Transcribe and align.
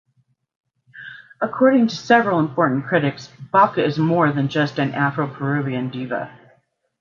According 1.41 1.85
to 1.89 1.95
several 1.95 2.39
important 2.39 2.87
critics 2.87 3.29
Baca 3.53 3.85
is 3.85 3.99
more 3.99 4.31
than 4.31 4.47
just 4.49 4.79
an 4.79 4.95
Afro-Peruvian 4.95 5.91
diva. 5.91 6.35